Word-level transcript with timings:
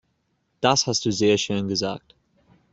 Das 0.61 0.87
hast 0.87 1.05
du 1.05 1.11
sehr 1.11 1.37
schön 1.37 1.67
gesagt. 1.67 2.15